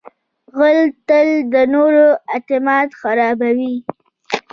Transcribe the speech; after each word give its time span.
غل 0.57 0.79
تل 1.07 1.27
د 1.53 1.55
نورو 1.73 2.05
اعتماد 2.33 2.87
خرابوي 3.01 3.75